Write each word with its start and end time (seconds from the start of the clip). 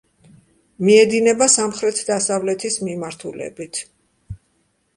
მიედინება 0.87 1.49
სამხრეთ-დასავლეთის 1.57 2.79
მიმართულებით. 2.89 3.85